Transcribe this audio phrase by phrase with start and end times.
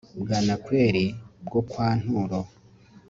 [0.21, 1.05] bwanakweli
[1.45, 2.41] bwo kwa nturo